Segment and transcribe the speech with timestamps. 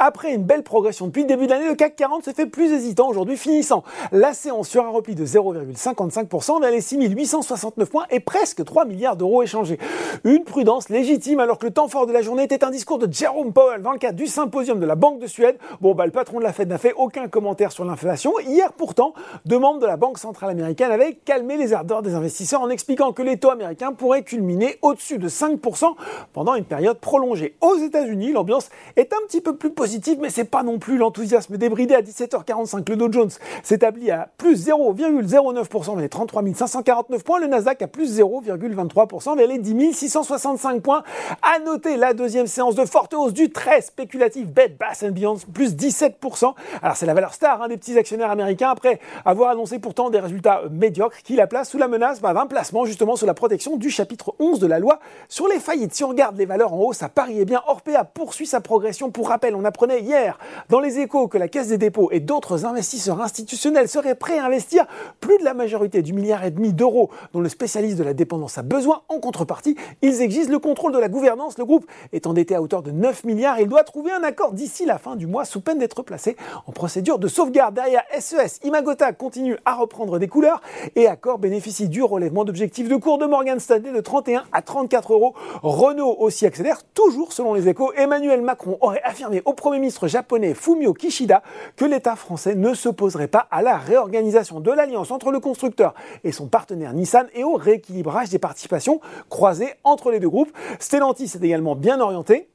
[0.00, 2.72] Après une belle progression depuis le début de l'année, le CAC 40 s'est fait plus
[2.72, 3.82] hésitant aujourd'hui, finissant
[4.12, 9.16] la séance sur un repli de 0,55% vers les 6869 points et presque 3 milliards
[9.16, 9.76] d'euros échangés.
[10.22, 13.12] Une prudence légitime alors que le temps fort de la journée était un discours de
[13.12, 15.58] Jerome Powell dans le cadre du symposium de la Banque de Suède.
[15.80, 18.38] Bon, bah, le patron de la Fed n'a fait aucun commentaire sur l'inflation.
[18.38, 19.14] Hier, pourtant,
[19.46, 23.12] deux membres de la Banque centrale américaine avaient calmé les ardeurs des investisseurs en expliquant
[23.12, 25.94] que les taux américains pourraient culminer au-dessus de 5%
[26.32, 27.56] pendant une période prolongée.
[27.60, 29.87] Aux États-Unis, l'ambiance est un petit peu plus positive,
[30.20, 32.88] mais c'est pas non plus l'enthousiasme débridé à 17h45.
[32.88, 33.30] Le Dow Jones
[33.62, 37.40] s'établit à plus 0,09% vers les 33 549 points.
[37.40, 41.02] Le Nasdaq à plus 0,23% vers les 10 665 points.
[41.42, 45.74] À noter la deuxième séance de forte hausse du très spéculatif Bed Bath Beyond, plus
[45.74, 46.54] 17%.
[46.82, 50.20] Alors c'est la valeur star hein, des petits actionnaires américains après avoir annoncé pourtant des
[50.20, 53.76] résultats médiocres qui la placent sous la menace bah, d'un placement justement sous la protection
[53.76, 55.94] du chapitre 11 de la loi sur les faillites.
[55.94, 59.10] Si on regarde les valeurs en hausse à Paris, eh bien Orpea poursuit sa progression.
[59.10, 60.40] Pour rappel, on apprenait hier
[60.70, 64.46] dans les échos que la Caisse des dépôts et d'autres investisseurs institutionnels seraient prêts à
[64.46, 64.84] investir
[65.20, 68.58] plus de la majorité du milliard et demi d'euros dont le spécialiste de la dépendance
[68.58, 69.02] a besoin.
[69.08, 71.58] En contrepartie, ils exigent le contrôle de la gouvernance.
[71.58, 74.84] Le groupe est endetté à hauteur de 9 milliards il doit trouver un accord d'ici
[74.84, 77.76] la fin du mois sous peine d'être placé en procédure de sauvegarde.
[77.76, 80.60] Derrière SES, Imagota continue à reprendre des couleurs
[80.96, 85.12] et Accor bénéficie du relèvement d'objectifs de cours de Morgan Stanley de 31 à 34
[85.12, 85.34] euros.
[85.62, 87.92] Renault aussi accélère, toujours selon les échos.
[87.92, 91.42] Emmanuel Macron aurait affirmé au Premier ministre japonais Fumio Kishida
[91.76, 95.92] que l'État français ne s'opposerait pas à la réorganisation de l'alliance entre le constructeur
[96.24, 100.50] et son partenaire Nissan et au rééquilibrage des participations croisées entre les deux groupes.
[100.78, 102.48] Stellantis est également bien orienté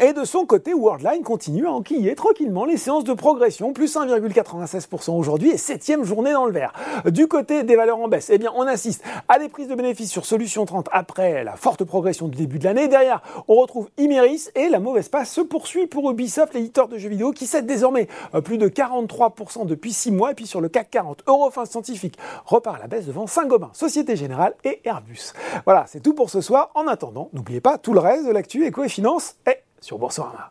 [0.00, 5.16] et de son côté, Worldline continue à enquiller tranquillement les séances de progression, plus 1,96%
[5.16, 6.72] aujourd'hui et septième journée dans le vert.
[7.06, 10.10] Du côté des valeurs en baisse, eh bien, on assiste à des prises de bénéfices
[10.10, 12.88] sur Solution 30 après la forte progression du début de l'année.
[12.88, 17.08] Derrière, on retrouve Imeris et la mauvaise passe se poursuit pour Ubisoft, l'éditeur de jeux
[17.08, 20.32] vidéo, qui cède désormais euh, plus de 43% depuis 6 mois.
[20.32, 24.16] Et puis sur le CAC 40, Eurofin Scientifique repart à la baisse devant Saint-Gobain, Société
[24.16, 25.32] Générale et Airbus.
[25.64, 26.70] Voilà, c'est tout pour ce soir.
[26.74, 30.50] En attendant, n'oubliez pas tout le reste de l'actu éco et finance est sur Boursorama.